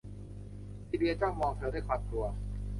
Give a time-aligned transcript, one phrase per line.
[0.89, 2.25] ซีเลียจ้องมองเธอด้วยความกลัว